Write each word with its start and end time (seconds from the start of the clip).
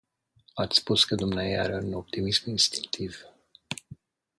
Ați 0.53 0.77
spus 0.79 1.03
că 1.05 1.15
dumneaei 1.15 1.57
are 1.57 1.75
un 1.75 1.93
optimism 1.93 2.49
instinctiv. 2.49 3.21